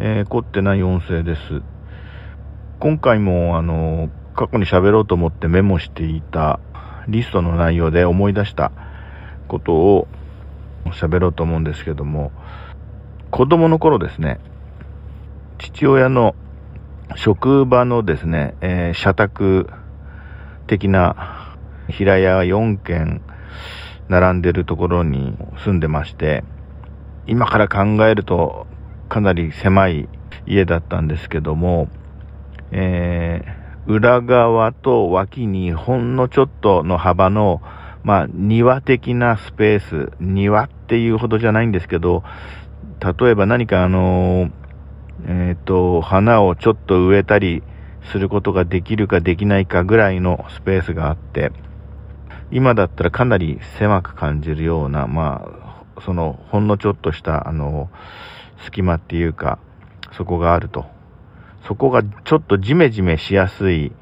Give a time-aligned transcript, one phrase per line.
[0.00, 1.60] えー、凝ってない音声です。
[2.78, 6.60] 今回も、あの、過去に喋ろうと思ってメモしていた
[7.08, 8.70] リストの内容で思い出した
[9.48, 10.06] ことを
[10.92, 12.30] 喋ろうと思うんですけども、
[13.32, 14.38] 子供の頃ですね、
[15.58, 16.36] 父親の
[17.16, 19.68] 職場のですね、えー、社宅
[20.68, 21.56] 的な
[21.88, 23.20] 平屋4軒
[24.08, 26.44] 並んでるところに住んでまして、
[27.26, 28.67] 今から考えると
[29.08, 30.08] かなり狭い
[30.46, 31.88] 家だったんですけども、
[32.70, 37.62] えー、裏側と脇にほんのちょっとの幅の、
[38.02, 42.22] まあ、庭的なスペース、庭っていうほどじゃないんですけど、
[43.00, 44.50] 例えば何かあの、
[45.26, 47.62] えっ、ー、と、花をちょっと植えたり
[48.12, 51.52] することができるかできないかぐらいのスペースがあって、
[52.50, 55.44] 今だったらかなり狭く感じるような、ま
[55.96, 57.90] あ、その、ほんのちょっとした、あの、
[58.64, 59.58] 隙間っていうか、
[60.16, 60.86] そこがあると。
[61.66, 63.92] そこがちょっとジメジメしやすい、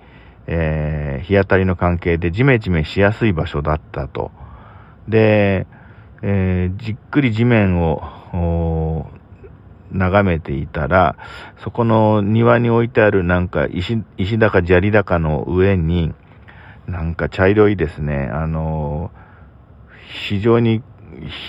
[0.47, 4.31] えー、日当たりの関係でジメジメしやすい場所だったと。
[5.09, 5.67] で、
[6.23, 9.11] えー、じっくり地面を
[9.93, 11.17] 眺めていたら、
[11.63, 16.15] そこの庭に置いてあるなんか石、石だか砂利だかの上に、
[16.87, 19.11] なんか茶色いですね、あの
[20.29, 20.83] 非常に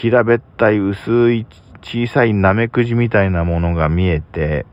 [0.01, 1.45] 平べったい薄い
[1.81, 4.65] 小さいナメクジみたいなものが見えて、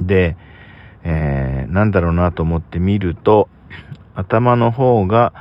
[0.00, 0.36] で、
[1.02, 3.48] えー、なんだろうなと思って見ると、
[4.14, 5.32] 頭の方が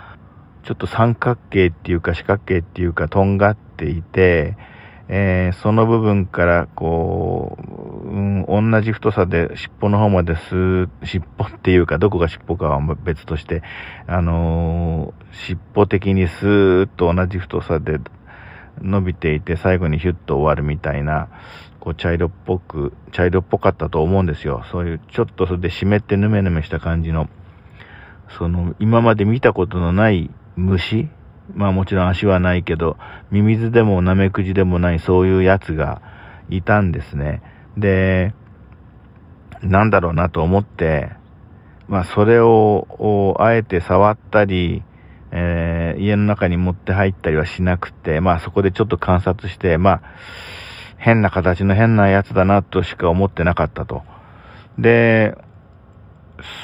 [0.64, 4.56] ちょっと三角形っていうか四角形っていうかとんがっていて、
[5.08, 13.64] えー、その部分からこう、うん、同じ太さで尻尾の方まです尻尾っていうかどこが尻尾かは別として、
[14.06, 17.98] あのー、尻尾的にスーッと同じ太さで
[18.82, 21.28] 伸びていて最後にヒュッと終わるみたいな、
[21.80, 24.64] こう茶色っぽく、茶色っぽかったと思うんですよ。
[24.72, 27.30] そういうちょっとそれで湿ってヌメヌメした感じの、
[28.38, 31.10] その今まで見たことのない虫
[31.56, 32.98] まあもちろん足はないけど、
[33.32, 36.02] ミミズでもナメクジでもないそういうやつが
[36.50, 37.42] いたんですね。
[37.78, 38.34] で、
[39.62, 41.12] なんだろうなと思って、
[41.88, 44.84] まあそれを、あえて触ったり、
[45.32, 50.02] えー、家の中に持って入ったりはしなくて、まあそこでちょっと観察して、まあ
[50.98, 54.04] 変な形の変なやつだなとしか思ってなかったと。
[54.78, 55.36] で、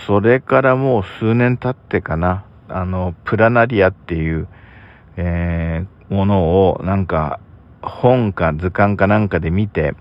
[0.06, 4.48] それからもう数年経ってかな、あの、プラナリアっていう、
[5.18, 7.40] えー、ものをなんか
[7.82, 9.96] 本か図鑑かなんかで見て、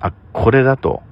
[0.00, 1.02] あ、これだと。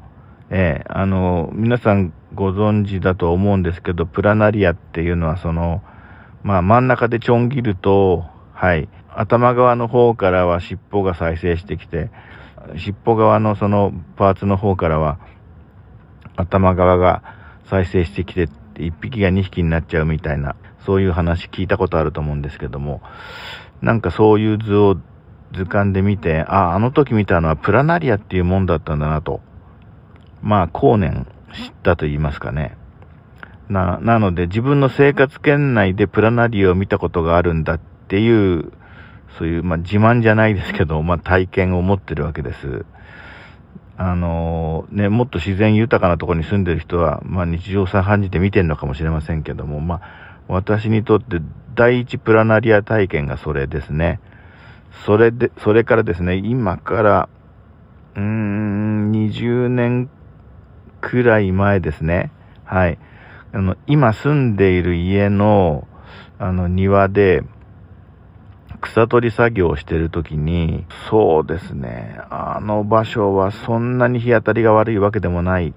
[0.53, 5.83] えー、あの、皆さんご存知だと思うんですけど、プラナリアっていうのはその、
[6.43, 12.11] まあ真ん中でちょん切ると、はい、頭側の方からは尻尾が再生してきて、
[12.77, 15.19] 尻尾側のそのパーツの方からは
[16.37, 17.23] 頭側が
[17.69, 20.57] 再生してきて、1匹が2匹になっちゃうみたいな
[20.87, 23.03] そういう話聞いたことあると思うんですけども、
[23.83, 24.97] なんかそういう図を
[25.53, 29.41] 図鑑で見て、あ、あの時見たのはプラナリアっていうもんだったんだなと。
[30.43, 32.77] まあ、後年知ったと言いますかね。
[33.71, 38.73] な、なので自分の生活圏内でプラナリアを見たことがあるんだっていう、
[39.39, 42.85] そういう、まあ自慢じゃないですけど、まあ体験を持ってるわけです。
[43.97, 51.41] あのね、もっと自然豊かなところに住んでる人は、まあ日常茶飯事で見てるのかもしれませんけども、まあ私にとって
[51.77, 54.21] 第一プラナリア体験がそれですね。
[55.07, 57.29] それで、それからですね、今から、
[58.17, 60.11] うーん、20年
[61.01, 62.33] くらい前ですね。
[62.65, 62.99] はい。
[63.53, 65.89] あの、今住んでいる家の、
[66.39, 67.43] あの、庭で、
[68.81, 75.75] 草取り作業をしてるときに、そうですね、あの場所はそんなに日当たりが悪いわけでもない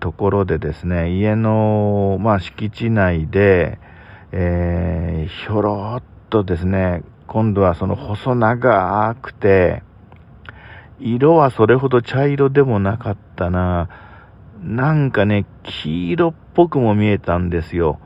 [0.00, 3.78] ところでですね、家の、まあ、敷地内で、
[4.32, 9.82] えー、ひょろっとですね、今度はその細長くて、
[10.98, 13.88] 色はそれほど茶色でもなかったな。
[14.62, 17.98] なんかね、黄色っぽくも見えたんですよ。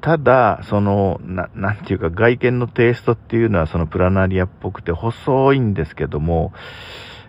[0.00, 6.54] ただ、その、な、なんていうか外見のテイストっていうのはそのプラナリアっぽくて細いんですけども、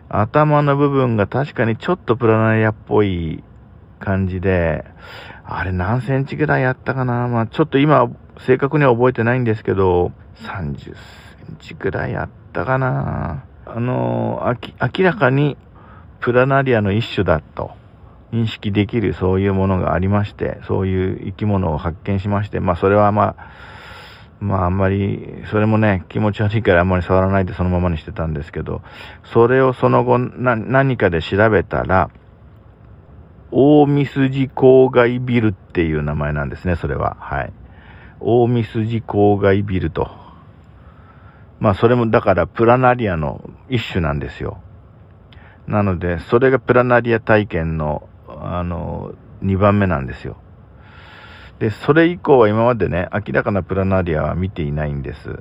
[0.07, 3.43] 頭の部分が確かにちょっとプラナリアっぽい
[3.99, 4.85] 感じで、
[5.43, 7.27] あれ何センチぐらいあったかな？
[7.27, 8.09] まあちょっと今
[8.39, 10.91] 正確には覚えてないんですけど、30セ
[11.51, 13.43] ンチぐらいあったかな。
[13.65, 15.57] あの明らかに
[16.19, 17.80] プラナリアの一種だと。
[18.31, 23.51] 認識できるそういうものがありまして、そういう生き物を発見しまして、まあそれはまあ、
[24.39, 28.81] まああんまり、それもね、気持ち悪いからあんまり触らないでそのままにしてたんですけど、
[29.33, 32.09] それをその後何かで調べたら、
[33.51, 37.17] 大見筋郊外ビルっていう名前なんですね、それは。
[37.19, 37.53] はい。
[38.21, 40.09] 大見筋郊外ビルと。
[41.59, 44.61] まあそれもだからプラナリアの一種なんですよ。
[45.67, 48.07] なので、それがプラナリア体験の、
[48.41, 50.37] あの、2番目なんですよ。
[51.59, 55.39] で、それ以降は今までね、明らかなプラナリアは見ていないんです。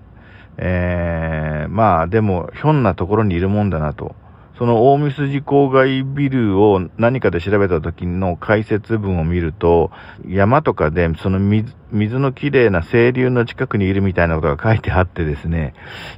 [0.58, 4.14] えー、まあでも、ひょんなところにいるもんだなと。
[4.58, 9.90] その大見筋郊外ビルを何かで調べた時の解説文を見ると、
[10.28, 15.72] 山とかでその水のきれいな清流の近くにいるみたいなことが書いてあってですね、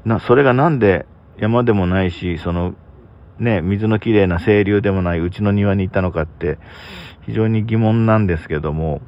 [0.04, 1.06] な、それがなんで
[1.38, 2.74] 山でもないし、その
[3.42, 6.58] ね、水のきれいな清流でもないうちの庭に行ったのかって
[7.26, 9.00] 非常に疑問なんですけども、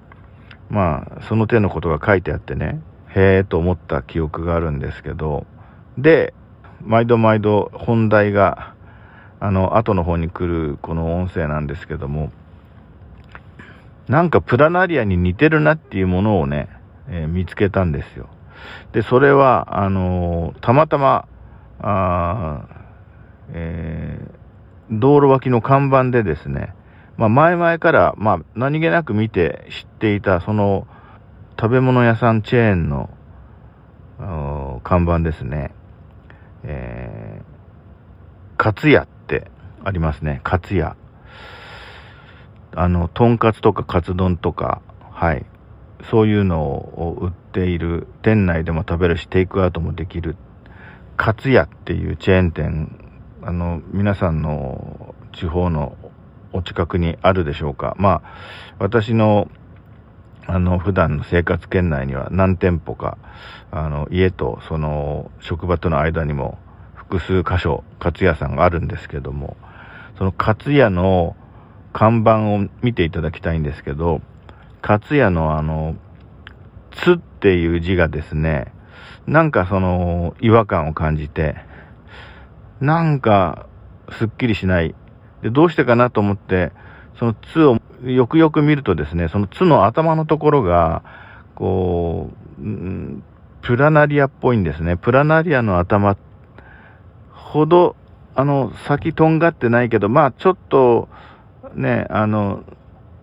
[0.68, 2.80] まあ、その手のことが書いてあってね、
[3.14, 5.46] へえと思った記憶があるんですけど、
[5.96, 6.34] で、
[6.82, 8.74] 毎度毎度本題が、
[9.38, 12.32] あの、後の方に来るこの音声なんですけども、
[14.08, 16.68] なんかプラナリアに似てるなっていうものをね、
[17.08, 18.28] えー、見つけたんですよ。
[18.92, 21.28] で、それは、あのー、たまたま、
[21.80, 22.83] あ
[23.52, 26.74] えー、道路脇の看板でですね、
[27.16, 30.86] まあ、前々から、まあ、何気なく見て知っていた、その、
[31.58, 33.10] 食べ物屋さんチェーンの、
[34.82, 35.72] 看板ですね。
[36.62, 39.50] えー、カツヤって
[39.84, 40.40] ありますね。
[40.44, 40.96] カツヤ。
[42.74, 44.82] あの、とんかつとかカツ丼とか、
[45.12, 45.46] はい。
[46.10, 50.36] そういうのを売っている、店内でも食べるし、テイクアウトもできる、
[51.16, 53.03] カツヤっていうチェーン店、
[53.46, 55.96] あの、皆さんの地方の
[56.54, 57.94] お近くにあるでしょうか。
[57.98, 59.50] まあ、私の、
[60.46, 63.18] あの、普段の生活圏内には何店舗か、
[63.70, 66.56] あの、家とその職場との間にも
[66.94, 69.58] 複数箇所、カツ屋さんがあるんですけども、
[70.16, 71.36] そのカツ屋の
[71.92, 74.22] 看板を見ていただきたいんですけど、
[74.80, 75.96] カツ屋のあの、
[76.92, 78.72] つっていう字がですね、
[79.26, 81.56] なんかその違和感を感じて、
[82.80, 83.66] なんか
[84.10, 84.94] すっきりしない
[85.42, 86.72] で、どうしてかなと思って、
[87.18, 91.02] その巣をよくよく見るとですね、その巣の頭のところが、
[91.54, 93.22] こう、うん、
[93.62, 94.96] プラナリアっぽいんですね。
[94.96, 96.16] プラナリアの頭
[97.30, 97.96] ほど、
[98.34, 101.08] あの、先とんがってないけど、まあちょっと、
[101.74, 102.64] ね、あの、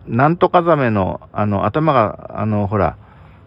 [0.08, 2.98] なんとかザメの、あの、頭が、あの、ほら、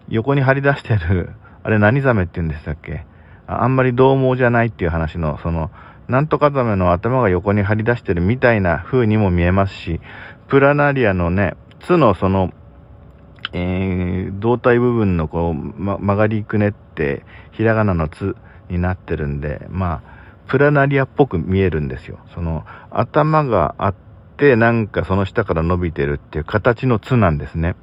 [0.09, 1.31] 横に張り出してる、
[1.63, 3.07] あれ何ザメって言うんでしたっけ？
[3.47, 5.71] あんまり獰猛じゃないっていう話の、その、
[6.09, 10.01] なんとかザメの頭が横に張り出してるみたいな風にも見えますし、
[10.49, 12.53] プラナリアのね、つのその、
[13.53, 18.37] えー、胴体部分のこう、ま、曲がりくねって、ひらがなのつ
[18.69, 20.15] になってるんで、まあ、
[20.47, 22.19] プラナリアっぽく見えるんですよ。
[22.35, 23.95] その、頭があっ
[24.37, 27.77] て、なんかその下から伸びてるっていう形のつなんですね。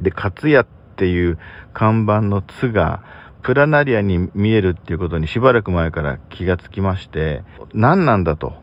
[0.00, 0.66] で、カツヤっ
[0.96, 1.38] ていう
[1.72, 3.02] 看板のつが、
[3.42, 7.42] プラナリアに見えるっていうことにしばらく前から気がつきまして、
[7.74, 8.54] 何なんだと。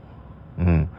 [0.60, 0.90] うん。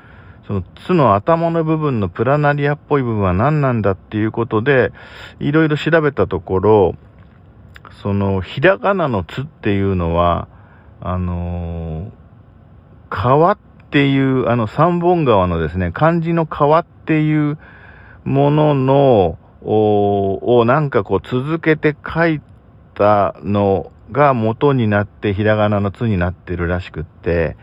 [0.46, 4.92] その巣の頭の部分のプラナリアっぽい部分は何なんだっていうことで、
[5.40, 6.94] いろいろ調べたところ、
[8.02, 10.48] その、ひらがなのつっていうのは、
[11.00, 12.10] あのー、
[13.10, 13.58] 川っ
[13.90, 17.58] ていう、あの、三本川のですね、漢字の川っていう
[18.24, 22.40] ものの、を、なんかこう続けて書い
[22.98, 27.56] たのが元になってひらがなのつになってるらしくって、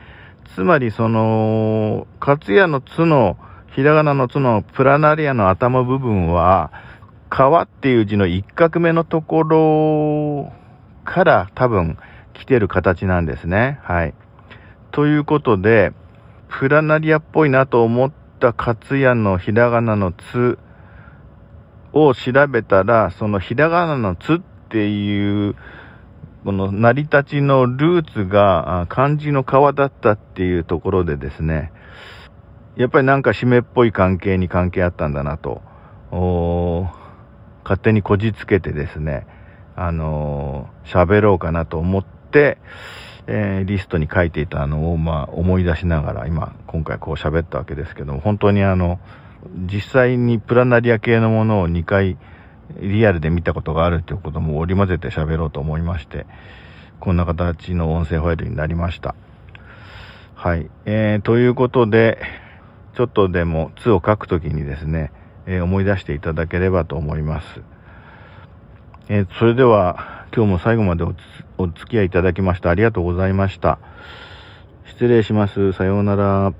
[0.56, 3.38] つまりその、かつやのつの、
[3.76, 6.72] ひらがなのつのプラナリアの頭部分は、
[7.30, 10.54] 川っていう字の一画目のところ
[11.04, 11.98] から多分
[12.34, 13.80] 来てる形なんですね。
[13.84, 14.14] はい。
[14.92, 15.92] ということで、
[16.48, 20.58] プラナリアっぽいなと思ったかつやのひらがなのつ
[21.92, 24.42] を調べたら、そのひらがなのつっ
[24.76, 25.56] っていう、
[26.44, 31.72] この成り立ちのルーツが漢字の川だったっていうところでですね、
[32.76, 35.62] やっぱりなんか締めっぽい関係に関係あったんだなと、
[37.64, 39.26] 勝手にこじつけてですね、
[39.78, 42.58] あの喋ろうかなと思って、
[43.28, 49.00] えー、リストに書いていたのを、まあ、思い出しながら、今、今回こう喋ったわけですけども、本当にあの、
[49.72, 52.18] 実際にプラナリア系のものを2回、
[52.80, 56.26] リアルで見たことがあるということも織り交ぜて喋ろうと思いまして、
[57.00, 59.16] こんな形の音声ファイルになりました。
[60.36, 60.70] はい。
[60.86, 62.22] えー、ということで、
[62.96, 65.12] ちょっとでも図を書くときにですね、
[65.46, 67.62] えー、思い出していただければと思います。
[69.08, 71.14] えー、それでは今日も最後までお
[71.58, 73.80] お付き合いいただきましてありがとうございました。
[74.86, 75.74] 失礼します。
[75.74, 76.54] さようなら。